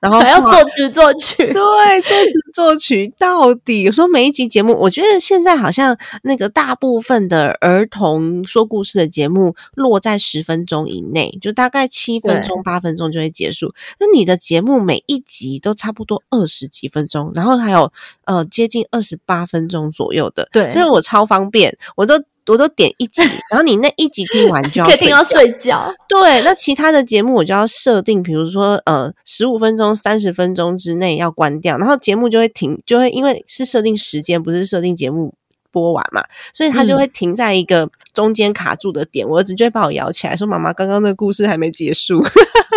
[0.00, 3.82] 然后还要作词作曲，对，作词作曲到底。
[3.82, 13.74] 有时候每一集节目，我觉得现在好像那个大部分的儿童说故事的节目落在十分钟以内，就大概七分钟、八分钟就会结束。
[14.00, 17.92] 那你的节目每一集都差不多二十几分钟，然后还有
[18.24, 22.14] 呃接近二十八分钟左右的，对所以我超方便，我都。
[22.46, 25.92] 我都点一集， 然后你那一集听完就要可以听到睡觉。
[26.08, 35.34] 对，那其他的节目我就要设定，比如说呃十五分钟、三十分钟之内要关掉，然后节目就会停，就会因为是设定时间，不是设定节目
[35.70, 42.24] 播完嘛，所以它就嗯会停在一个中间卡住的点，我儿子就会把我摇起来说：“妈妈，刚刚那个故事还没结束。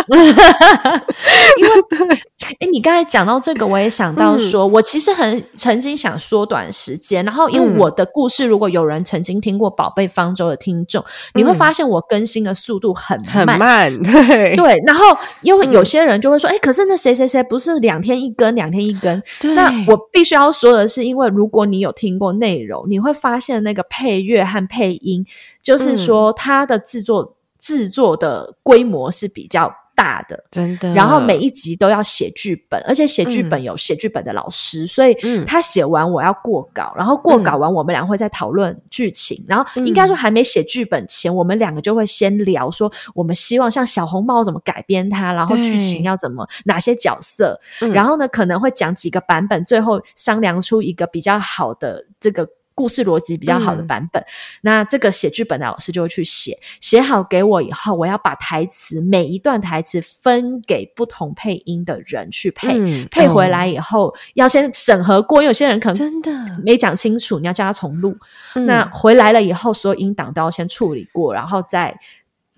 [0.09, 1.71] 因为，
[2.59, 7.77] 哎，你刚才讲到这个，我也想到说，我其实很曾经想缩短时间，然后因为嗯。
[7.79, 11.01] 我的故事，如果有人曾经听过《宝贝方舟》的听众，
[11.35, 11.55] 你会嗯。
[11.55, 13.95] 发现我更新的速度很”很慢。
[14.03, 14.55] 对。
[14.57, 15.05] 对，然后
[15.41, 19.21] 因为有嗯些人就会说，哎、可是那谁谁谁不是两天一根，两天一根？
[19.39, 19.53] 对。
[19.53, 25.23] 那我必须要说的是，因为如果你有听过内容，你会发现那个配乐和配音，
[25.61, 30.45] 就是嗯说它的制作制作的规模是比较大的。
[30.49, 30.93] 真的。
[30.93, 52.47] 然后每一集都要写剧本，而且写剧嗯本有写剧本的老师，所以嗯他写完我要过稿，然后过稿完我们俩会再讨论剧情，然后应该说还没写剧本前，我们两个就会先聊说我们希望像小红帽怎么改编它，然后剧情要怎么哪些角色，嗯然后呢可能会讲几个版本，最后商量出一个比较好的这个。
[52.79, 53.87] 故事逻辑比较好的嗯。
[53.87, 54.23] 版本，
[54.61, 66.31] 那这个写剧本的老师就会去写，写好给我以后，我要把台词每一段台词分给不同配音的人去配，嗯配回来以后、要先审核过，因为有些人可能真的，
[66.63, 68.15] 没讲清楚，你要叫他重录。
[68.55, 68.65] 嗯。
[68.65, 71.99] 那回来了以后，所有音档都要先处理过，然后再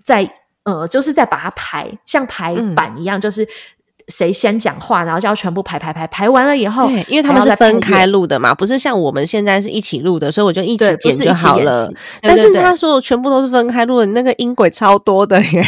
[0.04, 0.30] 再
[0.62, 2.76] 呃，就是再把它排，像排嗯。
[2.76, 3.48] 版一样，就是
[4.12, 11.90] 谁先讲话，然后就要全部排排排，排完了以后，对，因为他们是分开录的嘛，不是像我们现在是一起录的，所以我就一起，不剪就好了。。
[12.20, 15.66] 但是他说全部都是分开录的，那个音轨超多的耶，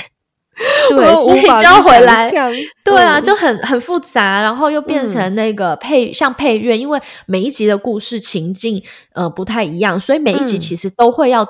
[0.90, 2.30] 对， 所以就无法去要回来。
[2.84, 8.82] 对啊，嗯就很很复杂，然后又变成那个配、像配乐，因为每一集的故事情境
[9.14, 11.48] 呃不太一样，所以每一集嗯其实都会要。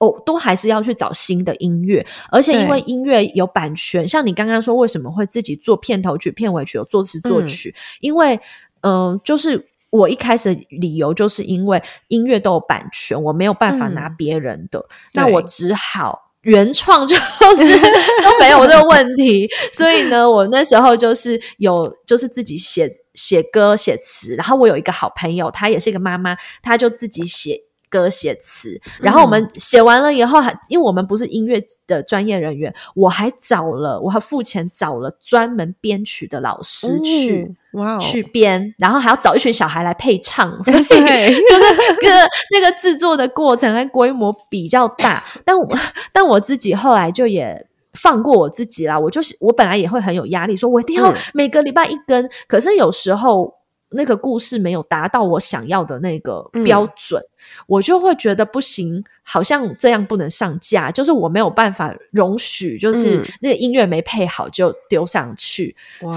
[0.00, 7.46] 哦，都还是要去找新的音乐，而且因为音乐有版权，像你刚刚说为什么会自己做片头曲、片尾曲有作词作嗯。
[7.46, 8.40] 曲，因为
[8.80, 14.14] 嗯、呃就是我一开始的理由就是因为音乐都有版权，我没有办法拿嗯。
[14.16, 14.82] 别人的，
[15.12, 17.20] 那我只好原创就是
[18.24, 27.60] 都没有这个问题，所以呢，我那时候就是有就是自己写写歌写词，然后我有一个好朋友，她也是一个妈妈，她就自己写。
[27.90, 41.64] 歌写词，然后我们写完了以后还，因为我们不是音乐的专业人员，我还找了，我还付钱找了专门编曲的老师去、嗯哇哦，去编，然后还要找一群小孩来配唱，所以对 就是
[42.00, 45.68] 那个那个制作的过程和规模比较大，但我
[46.12, 47.66] 但我自己后来就也。
[47.94, 51.16] 放过我自己啦，我就是我本来也会很有压力，说我一定要嗯。
[51.34, 53.52] 每个礼拜一根，可是有时候
[53.92, 57.20] 那个故事没有达到我想要的那个标准，
[57.66, 66.10] 我就会觉得不行，好像这样不能上架，就是我没有办法容许，就是嗯那个音乐没配好就丢上去，哇，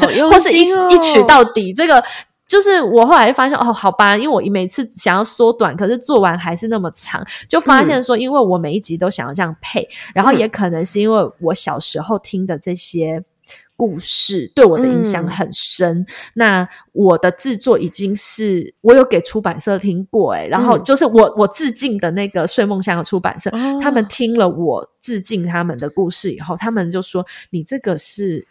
[0.00, 1.72] 好 用或是一一曲到底。
[1.72, 2.02] 这个
[2.46, 13.24] 就是我后来发现，哦，好吧，因为我每次想要缩短，可是做完还是那么长，就发现说，因为我每一集都想要这样配，然后嗯也可能是因为我小时候听的这些。
[13.78, 16.04] 故事对我的影响很深。
[16.34, 23.48] 那我的制作已经是我有给出版社听过，诶然后就是我我致敬的那个睡梦乡的出版社，
[23.80, 28.44] 他们听了我致敬他们的故事以后，他们就说：“你这个是。”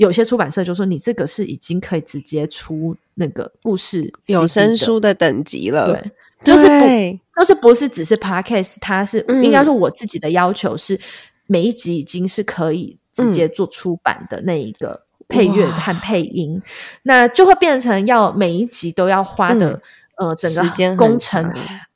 [0.00, 6.10] 有些出版社就说：“你这个是已经可以直接出那个故事有声书的等级了。”对，
[6.42, 10.98] 就是不，就是不是只是 podcast，它是应该说我自己的要求是
[11.46, 16.60] 每一集已经是可以直接做出版的那一个配乐和配音，
[17.02, 19.80] 那就会变成要每一集都要花的
[20.16, 21.52] 呃整个工程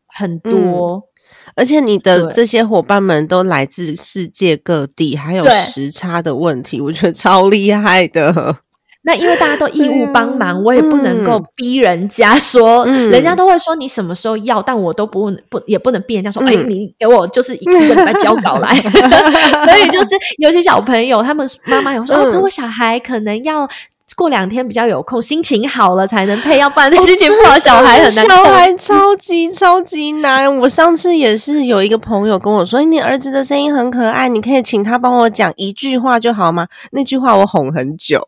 [0.06, 1.08] 很多。
[1.56, 8.63] 而且你的这些伙伴们都来自世界各地，还有时差的问题，我觉得超厉害的。
[9.04, 18.74] 那因为大家都义务帮忙，我也不能够逼人家说，人家都会说你什么时候要，但我都不不也不能逼人家说，哎，你给我就是一个礼拜交稿来。
[19.64, 23.68] 所以就是有些小朋友，他们妈妈有说，哦，我小孩可能要。
[24.16, 28.26] 过两天比较有空，心情好了才能配，要不然心情不好，小孩很难。
[28.26, 30.56] 小孩超级 超级难。
[30.58, 38.22] 我上次也是有一个朋友跟我说：“你儿子的声音很可爱，你可以请他帮我讲一句话就好吗？”那句话我哄很久。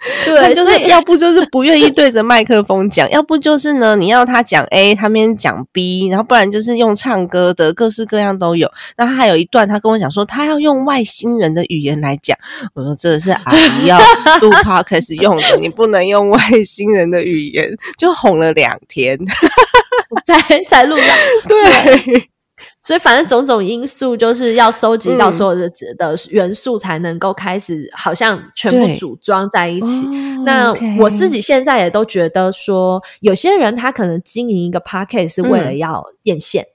[0.24, 8.70] 对，就是要不就是不愿意对着麦克风讲，要不就是呢，你要他讲 A，他边讲 B，然后不然就是用唱歌的，各式各样都有。
[8.96, 12.36] 那他还有一段，他跟我讲说，他要用外星人的语言来讲。
[12.74, 13.98] 我说这是阿姨要
[14.40, 19.18] 录 podcast 用的，你不能用外星人的语言，就哄了两天，
[20.24, 21.04] 才才录到。
[21.46, 22.30] 对。
[22.82, 30.06] 所以，反正种种因素，就是要收集到所有的的元素，才能够开始，好像全部组装在一起。
[30.44, 36.66] 那我自己现在也都觉得说，有些人他可能经营一个 p a r k e t 是为了要变现。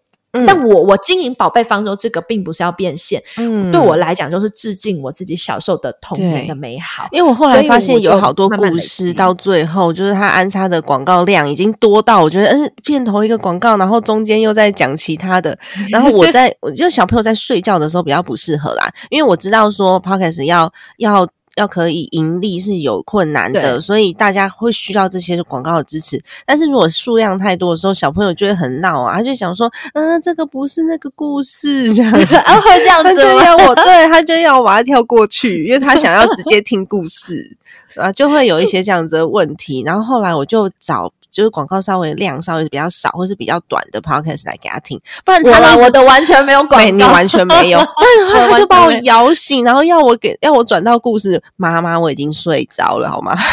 [0.46, 7.08] 但我我经营宝贝方舟这个并不是要变现，嗯，对我来讲就是致敬我自己小时候的童年的美好。
[7.12, 15.58] 因为我后来发现有好多故事到最后，就是它安插的广告量已经多到我觉得，嗯，片头一个广告，然后中间又在讲其他的，
[15.92, 21.28] 然后我在我就小朋友在睡觉的时候比较不适合啦，因为我知道说 podcast 要要。
[21.56, 26.22] 要可以盈利是有困难的，所以大家会需要这些广告的支持。
[26.46, 37.58] 但是如果数量太多的时候，小朋友就会很闹啊，他就想说，嗯，这个不是那个故事， 这样子，会这样子，他就要我，对他就要我要跳过去，因为他想要直接听故事，
[37.96, 39.82] 啊，就会有一些这样子的问题。
[39.84, 41.12] 然后后来我就找。
[41.36, 47.80] 就是广告稍微量稍微比较少，或是比较短的 podcast 来给他听，不然他我的完全没有广告，你完全没有，
[48.32, 51.44] 不然他就把我摇醒，然后要我给要我转到故事。
[51.58, 53.36] 妈妈，我已经睡着了，好吗？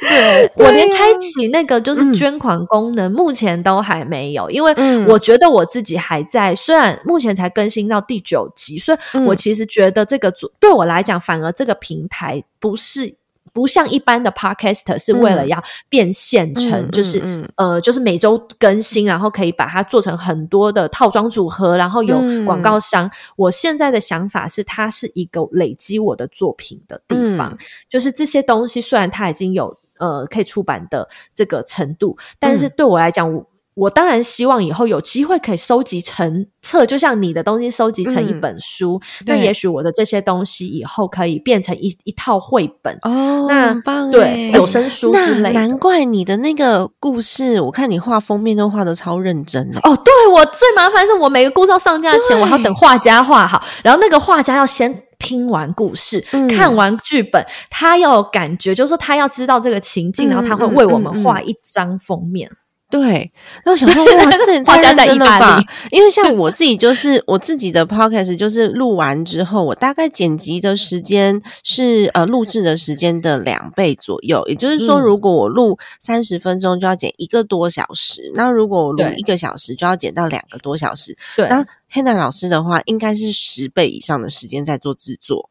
[0.00, 4.74] 对我连开启那个就是捐款功能，目前都还没有，因为
[5.06, 13.17] 我觉得我自己还在，虽然目前才更新到第九集，所以我其实觉得这个对我来讲，反而这个平台不是。
[13.58, 17.20] 不像一般的 podcast 是为了要变现成，就是
[17.56, 23.10] 呃，就是每周更新，然后可以把它做成很多的套装组合，然后有广告商。
[23.34, 27.58] 我现在的想法是，它是一个累积我的作品的地方。
[27.88, 33.44] 就是这些东西虽然它已经有呃可以出版的这个程度，但是对我来讲，我。
[33.78, 39.00] 我当然希望以后有机会可以收集成册，就像你的东西收集成一本书。
[39.24, 45.52] 那也许我的这些东西以后可以变成一一套绘本哦，那棒对有声书之类。
[45.52, 49.96] 难怪你的那个故事，我看你画封面都画的超认真哦。
[50.04, 62.50] 对我最麻烦是我每个故事要上架前，我还要等画家画好，然后那个画家要先听完故事，看完剧本，他要有感觉，就是说他要知道这个情境，然后他会为我们画一张封面。
[62.90, 63.30] 对，
[63.66, 65.62] 那我想说， 哇，这太认真了吧？
[65.90, 74.42] 因为像我自己，就是我自己的 podcast，就是录完之后，我大概剪辑的时间是呃录制的时间的两倍左右。
[74.48, 81.14] 也就是说，如果我录三十分钟，就要剪一个多小时；那如果我录一个小时，就要剪到两个多小时。
[81.36, 85.50] 对，那 Hannah 老师的话，应该是十倍以上的时间在做制作，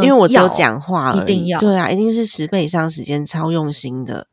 [0.00, 1.52] 因为我只有讲话而已。
[1.58, 4.28] 对啊，一定是十倍以上时间，超用心的。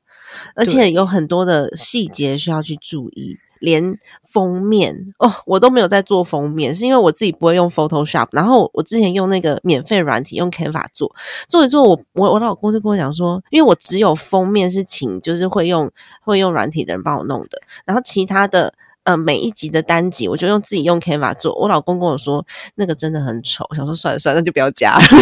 [0.56, 11.16] 而且有很多的细节需要去注意，连封面哦，我都没有在做封面，是因为我自己不会用 Photoshop，然后我之前用那个免费软体用 Canva 做，
[11.48, 15.90] 做一做，我我我老公就跟我讲说，因为我只有封面是请就是会用
[16.22, 18.74] 会用软体的人帮我弄的，然后其他的
[19.04, 25.02] 呃每一集的单集，我就用自己用 Canva 做，我老公跟我说那个真的很丑，想说算了算了，那就不要加了。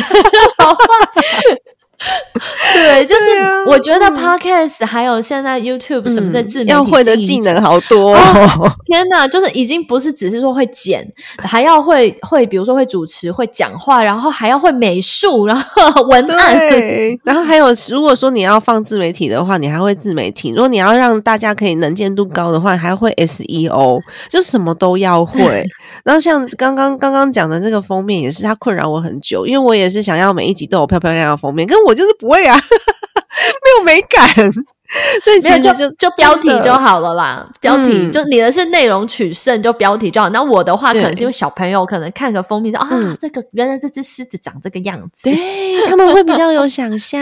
[2.74, 3.22] 对，就是
[3.68, 8.20] 我觉得嗯 podcast 还有现在 YouTube 什么在自媒体要会的技能好多、哦
[8.60, 8.72] 哦。
[8.86, 11.06] 天哪，就是已经不是只是说会剪，
[11.38, 16.58] 还要会会，比如说会主持、会讲话，然后还要会美术，然后 文案。
[16.58, 24.00] 对，然后还有，如果说你要放自媒体的话，你还会自媒体；如果你要让大家可以能见度高的话，还会 SEO，
[24.30, 25.66] 就什么都要会。
[26.04, 34.28] 然后像刚刚刚刚讲的这个封面，也是它困扰我很久，因为我也是想要每一集都有漂漂亮亮的封面，可是我就是不会啊， 没有美感，
[35.24, 38.12] 所以其没有实就就标题就好了啦，标题、嗯。
[38.12, 40.30] 就你的是内容取胜，就标题就好。
[40.30, 43.18] 那我的话，可能是因为小朋友可能看个封面说啊，嗯。
[43.20, 47.22] 这个原来这只狮子长这个样子，对 他们会比较有想象。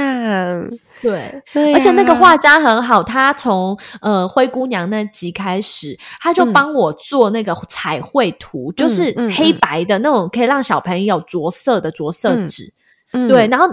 [1.02, 1.42] 对。
[1.54, 6.54] 对而且那个啊画家很好，他从呃灰姑娘那集开始，他就嗯。
[6.54, 9.32] 帮我做那个彩绘图，就是嗯。
[9.32, 12.48] 黑白的那种，可以让小朋友着色的着色嗯。
[12.48, 12.74] 纸。
[13.14, 13.28] 嗯。
[13.28, 13.68] 对，然后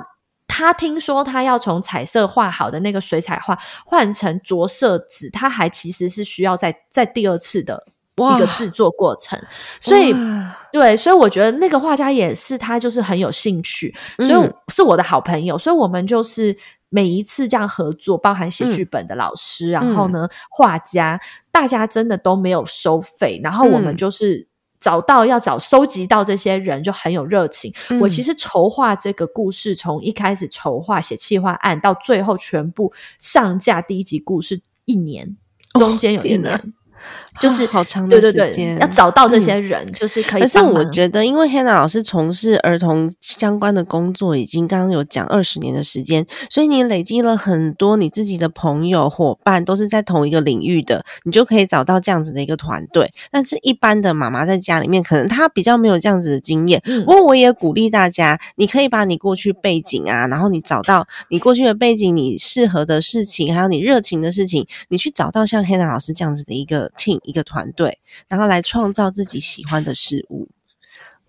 [0.49, 7.85] 他听说他要从彩色画好的那个水彩画换成着色纸，他还其实是需要在在第二次的
[8.17, 9.39] 一个制作过程，
[9.81, 10.13] 所以。
[10.13, 14.55] 哇对，所以我觉得那个画家也是他，就是很有兴趣，所以嗯。
[14.69, 16.55] 是我的好朋友，所以我们就是
[16.91, 18.71] 每一次这样合作，包含写嗯。
[18.71, 21.19] 剧本的老师，然后呢画家，
[21.51, 23.97] 大家真的都没有收费，然后我们嗯。
[23.97, 24.47] 就是。
[24.87, 27.75] 找到要找收集到这些人就很有热情。
[28.01, 35.37] 我嗯其实筹划这个故事，从一开始筹划写企划案，到最后全部上架第一集故事一年，
[35.77, 36.73] 中间有一年，
[37.41, 40.59] 就是哦好长对对对的时间，要找到这嗯些人，就是可以可是。
[40.61, 53.13] 我觉得，因为 Hannah 老师从事儿童相关的工作，已经刚刚有讲二十年的时间，所以你累积了很多你自己的朋友伙伴，都是在同一个领域的，你就可以找到这样子的一个团队。
[53.31, 56.83] 但是，一般的妈妈在家里面，可能她比较没有这样子的经验。
[56.87, 70.49] 嗯不过，我也鼓励大家，你可以把你过去背景啊，然后你找到你过去的背景，你适合的事情，还有你热情的事情，你去找到像 Hannah 老师这样子的一个请一个团队，然后来创造自己喜欢的事物。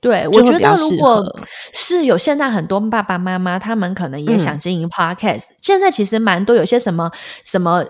[0.08, 1.22] 对，我觉得如果
[1.74, 4.60] 是有现在很多爸爸妈妈，他们可能也想嗯。
[4.60, 7.12] 经营 podcast，、现在其实蛮多有些什么
[7.44, 7.84] 什么，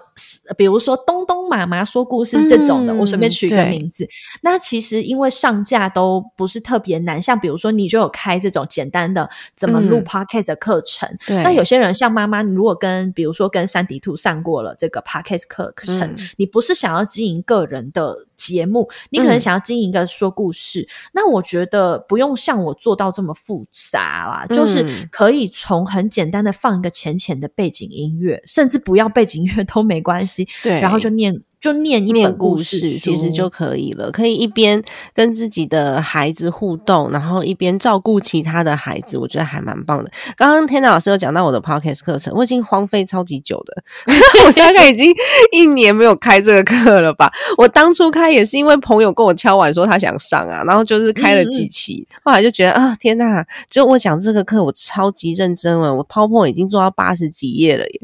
[0.58, 4.08] 比如说东东妈妈说故事这种的，我随便嗯取一个名字。
[4.42, 10.06] 那其实因为上架都不是特别难，像比如说你就有开这种简单的怎么录嗯。
[10.06, 16.18] podcast 的课程，对那有些人像妈妈，你如果跟比如说跟山迪兔上过了这个 podcast 课程，嗯。
[16.38, 19.40] 你不是想要经营个人的节目，你可能嗯。
[19.40, 20.88] 想要经营一个说故事。
[21.14, 25.08] 那我觉得不用像我做到这么复杂啦，就是嗯。
[25.12, 34.82] 可以从很简单的放一个浅浅的背景音乐，甚至不要背景音乐都没关系，对，然后就念就念一念本故事其实就可以了，可以一边
[35.14, 40.12] 跟自己的孩子互动，然后一边照顾其他的孩子，我觉得还蛮棒的。
[40.36, 43.84] 刚刚天娜老师有讲到我的 podcast 课程，我已经荒废超级久的，
[44.46, 45.12] 我大概已经
[45.52, 47.32] 一年没有开这个课了吧。
[47.58, 58.02] 我当初开也是因为朋友跟我敲碗说他想上啊，然后就是开了几期，后来就觉得啊天呐，只有我讲这个课我超级认真了，我 PowerPoint 已经做到八十几页了耶。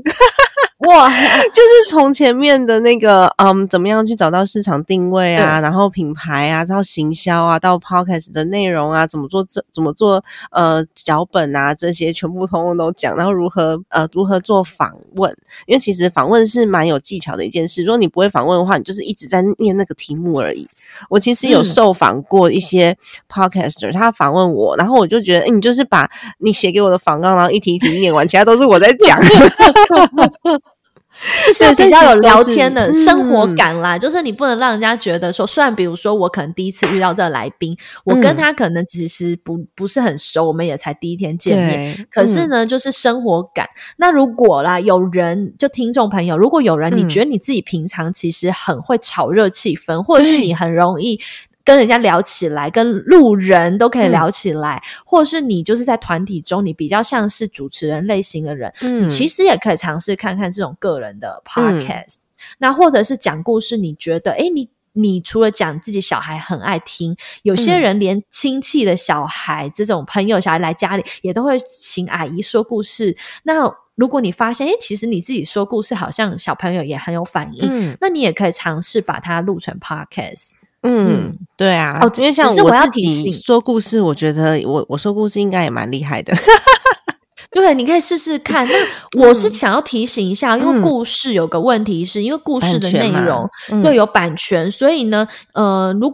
[0.88, 1.08] 哇，
[1.54, 15.34] 就是从前面的那个，嗯，怎么样去找到市场定位啊，然后品牌啊，到行销啊，到 podcast 的内容啊，怎么做这怎么做呃脚本啊，这些全部通通都讲，然后如何呃如何做访问，
[15.68, 20.68] 因为其实访问是蛮有技巧的一件事，如果你不会访问的话，你就是一直在念那个题目而已。
[21.10, 22.96] 我其实有嗯受访过一些
[23.32, 26.10] podcaster，、他访问我，然后我就觉得，诶你就是把
[26.40, 29.18] 你写给我的访纲，然后一题一题念完，其他都是我在讲。
[31.48, 43.68] 就是比较有聊天的生活嗯感啦，就是你不能让人家觉得说，虽然比如说我可能第一次遇到这个来宾，我跟嗯他可能其实不不是很熟，我们也才第一天见面，可是呢，就是生活感。
[43.98, 51.20] 那如果啦，有人就听众朋友，如果有人你嗯觉得你自己平常其实很会炒热气氛，或者是你很容易。
[51.66, 62.16] 跟人家聊起来，跟路人都可以嗯聊起来，或者是你就是在团体中，你比较像是主持人类型的人，嗯其实也可以尝试看看这种个人的 podcast，、
[62.58, 73.16] 那或者是讲故事，你觉得诶，你你除了讲自己小孩很爱听，有些嗯人连亲戚的小孩、这种朋友小孩来家里，也都会请阿姨说故事。
[73.44, 77.68] 那如果你发现，诶，其实你自己说故事，好像小朋友也很有反应。
[77.72, 80.52] 嗯那你也可以尝试把它录成 podcast。
[80.84, 86.34] 嗯，对啊，哦因为像我要自己提醒说故事，我觉得我我说故事应该也蛮厉害的。
[87.52, 88.68] 对，你可以试试看。
[88.68, 88.74] 那
[89.28, 93.48] 我是嗯想要提醒一下，因为嗯故事有个问题是，因为故事的内容
[93.84, 96.12] 又有版权，所以呢，呃，如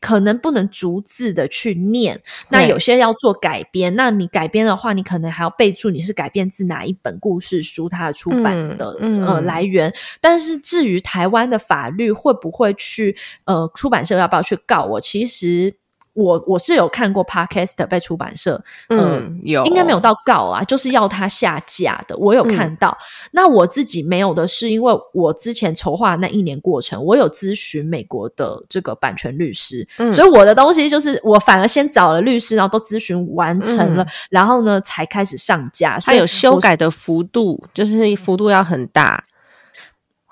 [0.00, 9.92] 可能不能逐字的去念，那有些要做改编，那你改编的话，你可能还要备注你是改编自哪一本故事书，它的出版的、嗯嗯呃来源。
[10.20, 15.74] 但是至于台湾的法律会不会去呃出版社要不要去告我，其实。
[16.12, 22.16] 我我是有看过 podcast 被出版社，呃嗯，有应该没有到告啊，就是要他下架的。
[22.16, 22.96] 我有嗯看到，
[23.32, 35.98] 那我自己没有的是，因为我之前筹划那一年过程，我有咨询美国的这个版权律师，嗯所以我的东西就是我反而先找了律师，然后都咨询完成了，嗯然后呢才开始上架。
[36.00, 39.22] 它有修改的幅度，就是幅度要很大，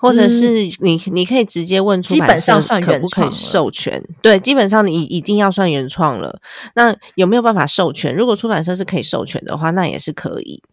[0.01, 4.01] 或者是你你可以直接问出版社可不可以原授权？
[4.21, 6.39] 对，基本上你一定要算原创了。
[6.75, 8.15] 那有没有办法授权？
[8.15, 10.63] 如果出版社是可以授权的话，那也是可以。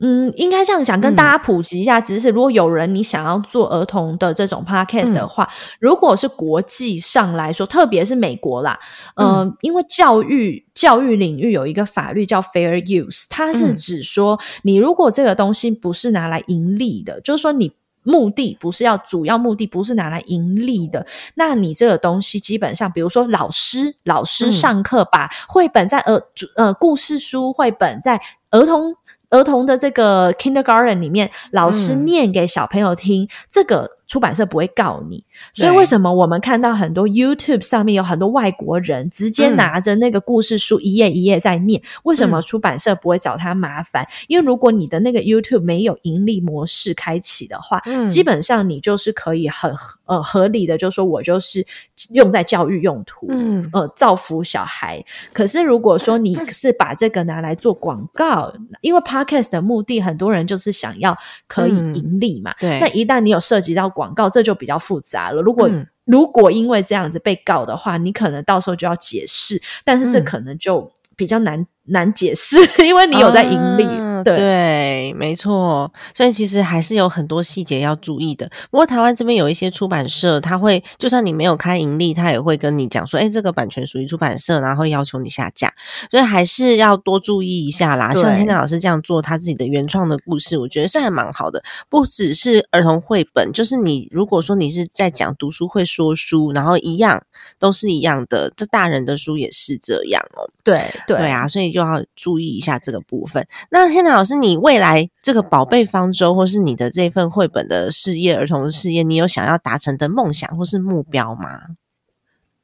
[0.00, 2.00] 嗯，应该这样讲，嗯跟大家普及一下。
[2.00, 5.46] 只是如果有人你想要做儿童的这种 podcast 嗯的话，
[5.78, 8.78] 如果是国际上来说，特别是美国啦，
[9.14, 17.70] 呃，嗯因为教育教育领域有一个法律叫 fair use，它是嗯指说，你如果这个东西不是拿来盈利的，就是说你。
[18.04, 24.52] 目的不是要主要目的不是拿来盈利的，那你这个东西基本上，比如说老师老师嗯。
[24.52, 28.94] 上课把绘本在儿主呃故事书绘本在儿童
[29.30, 32.04] 儿童的这个 kindergarten 里面，老师嗯。
[32.06, 35.24] 念给小朋友听，这个出版社不会告你。
[35.52, 41.82] 所以为什么我们看到很多 YouTube 上面有很多外国人直接嗯拿着那个故事书一页一页在念？
[42.04, 44.06] 为什么嗯出版社不会找他麻烦？
[44.28, 49.74] 因为如果你的那个 YouTube 没有盈利模式开启的话，嗯基本上你就是可以很
[50.06, 51.66] 呃合理的就说我就是
[52.12, 53.26] 用在教育用途。
[53.30, 55.04] 嗯呃，造福小孩。
[55.32, 62.54] 可是如果说你是把这个拿来做广告，因为 podcast 的目的，很多人就是想要可以嗯盈利嘛。
[62.60, 65.40] 对那一旦你有涉及到广告，这就比较复杂了。
[65.40, 73.84] 如果、嗯如果因为这样子被告的话，你可能到时候就要解释，但是这嗯可能就比较难、难解释， 因为你有在盈利。
[73.84, 75.92] 啊对对，没错。
[76.14, 78.48] 所以其实还是有很多细节要注意的。
[78.70, 85.70] 不过台湾这边有一些出版社，他会就算你没有开盈利，他也会跟你讲说，哎，这个版权属于出版社，然后会要求你下架。
[86.10, 88.14] 所以还是要多注意一下啦。
[88.14, 91.62] 像天亮老师这样做他自己的原创的故事，我觉得是还蛮好的。
[91.90, 97.22] 不只是儿童绘本，就是你如果说你是在讲读书会说书，然后一样
[97.58, 100.48] 都是一样的，这大人的书也是这样哦。
[100.64, 103.44] 对对对啊，所以就要注意一下这个部分。
[103.70, 111.60] 那天南老师，你未来这个宝贝方舟，或是你的这份绘本的事业、儿童的事业，你有想要达成的梦想或是目标吗？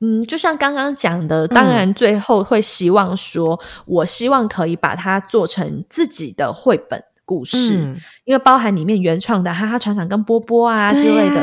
[0.01, 11.37] 嗯，就像刚刚讲的，当然最后会希望说，我希望可以把它做成自己的绘本故事，嗯因为包含里面原创的哈哈船长跟波波啊之类，的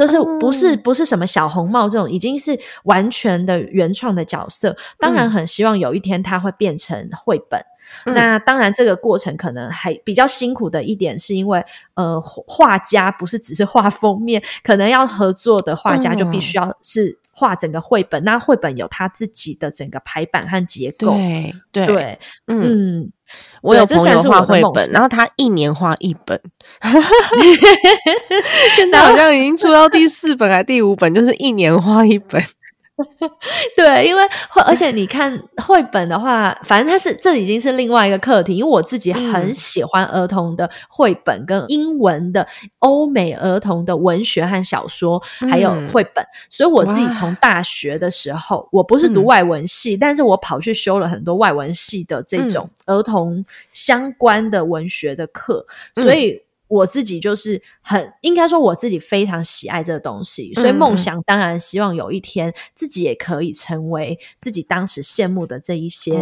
[0.00, 4.76] 就是不是嗯不是什么小红帽这种，已经是完全的原创的角色。
[4.98, 7.60] 当然，嗯很希望有一天它会变成绘本。
[8.06, 18.22] 嗯那当然，这个过程可能还比较辛苦的一点，是因为呃，画家不是只是画封面，可能要合作的画家就必须要是画整个绘本。
[18.24, 21.12] 那绘本有它自己的整个排版和结构。
[21.12, 23.12] 对对对，嗯，嗯，
[23.62, 26.40] 我有朋友画绘本，然后他一年画一本，
[28.76, 32.42] 现在好像已经出到第四本还第五本，就是一年画一本。
[33.76, 38.56] 对，因为绘，而且你看绘本的话，反正它是这已经是另外一个课题。
[38.56, 39.54] 因为我自己很嗯。
[39.54, 42.46] 喜欢儿童的绘本跟英文的
[42.80, 45.20] 欧美儿童的文学和小说，
[45.50, 45.88] 还有嗯。
[45.88, 47.10] 绘本，所以我自己哇。
[47.12, 49.24] 从大学的时候，我不是读嗯。
[49.24, 55.64] 外文系，但是我跑去修了很多外文系的这种儿童相关的文学的课，
[55.96, 56.04] 嗯。
[56.04, 56.42] 所以。
[56.70, 66.12] 我自己就是很应该说我自己非常喜爱这个东西，所以梦想当然希望有一天自己也可以成为自己当时羡慕的这一些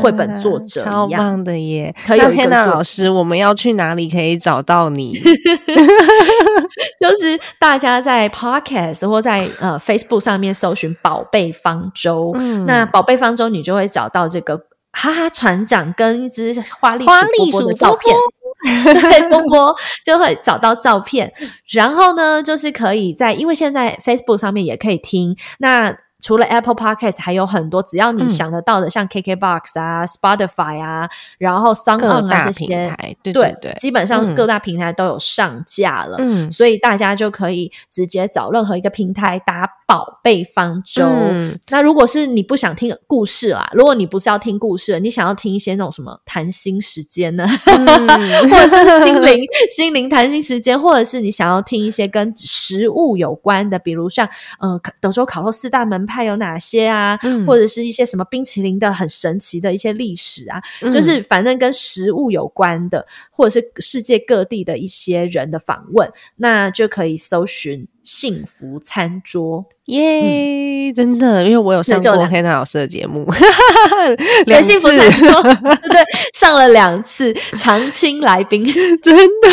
[0.00, 0.84] 绘本作者。
[0.84, 1.92] 超棒的耶！
[2.06, 5.18] 可以那天娜老师，我们要去哪里可以找到你？
[7.00, 14.56] 就是大家在 Podcast 或在呃 Facebook 上面搜寻“宝贝方舟”，嗯那“宝贝方舟”你就会找到这个
[14.92, 18.14] 哈哈船长跟一只花栗花鼠波波栗鼠波的照片。
[18.64, 21.32] 对，波波就会找到照片，
[21.70, 25.96] 然后呢，就是可以在，因为现在 Facebook 上面也可以听，那
[26.28, 28.28] 除了 Apple Podcast，还有很多只要你嗯。
[28.28, 31.08] 想得到的，像 KKBox 啊、Spotify 啊，
[31.38, 34.34] 然后 On 啊这些，对对对，基本上嗯。
[34.34, 36.18] 各大平台都有上架了。
[36.20, 36.52] 嗯。
[36.52, 41.02] 所以大家就可以直接找任何一个平台打“宝贝方舟”
[41.32, 41.58] 嗯。
[41.70, 47.88] 那如果是你不想听故事啦，如果你不是要听故事，你想要听一些那种什么谈心时间呢，嗯。
[48.50, 49.42] 或者是心灵
[49.74, 54.28] 心灵谈心时间，或者是你想要听一些跟食物有关的，比如像
[54.60, 57.46] 呃德州烤肉四大门派派有哪些啊，嗯。
[57.46, 60.90] 或者是一些什么冰淇淋的很神奇的一些历史啊，嗯。
[60.90, 69.64] 就是反正跟食物有关的，或者是世界各地的一些人的访问，那就可以搜寻幸福餐桌。
[69.86, 76.04] 耶，真的，因为我有上过黑娜老师的节目， 对，两幸福餐桌，对对，
[76.34, 78.66] 上了两次常青来宾。
[79.02, 79.48] 真的，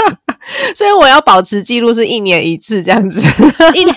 [0.74, 3.20] 所以我要保持记录是一年一次这样子。
[3.74, 3.94] 一年，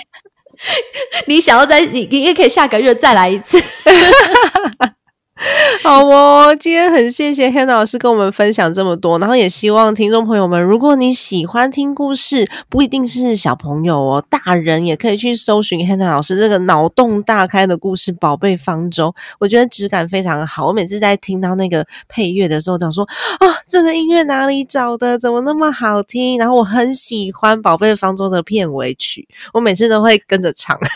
[1.28, 3.58] 你想要再你你也可以下个月再来一次。
[5.84, 19.08] 好哦，今天很谢谢 Hannah 老师跟我们分享这么多，然后也希望听众朋友们，如果你喜欢听故事，不一定是小朋友哦，大人也可以去搜寻 Hannah 老师这个脑洞大开的故事《宝贝方舟》，
[19.40, 20.68] 我觉得质感非常好。
[20.68, 23.06] 我每次在听到那个配乐的时候，想说
[23.40, 25.18] 啊，这个音乐哪里找的？
[25.18, 26.38] 怎么那么好听？
[26.38, 30.78] 然后我很喜欢《宝贝方舟》的片尾曲，我每次都会跟着唱。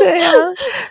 [0.00, 0.32] 对啊，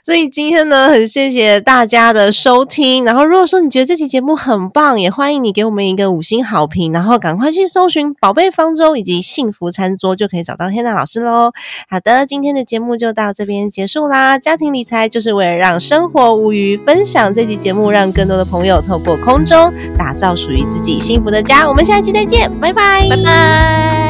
[0.03, 3.05] 所以今天呢，很谢谢谢大家的收听。
[3.05, 11.53] 然后，如果说你觉得这期节目很棒，也欢迎你给我们一个五星好评，然后赶快去搜寻“宝贝方舟”以及“幸福餐桌”，就可以找到天娜老师喽。
[11.89, 14.37] 好的，今天的节目就到这边结束啦。
[14.37, 21.67] 家庭理财就是为了让生活无虞，分享这期节目，让更多的朋友透过空中打造属于自己幸福的家。
[21.69, 24.02] 我们下期再见，拜拜，拜拜。